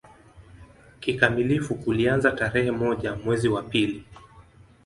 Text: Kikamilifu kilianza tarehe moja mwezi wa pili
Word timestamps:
Kikamilifu 0.99 1.75
kilianza 1.75 2.31
tarehe 2.31 2.71
moja 2.71 3.15
mwezi 3.15 3.49
wa 3.49 3.61
pili 3.63 4.05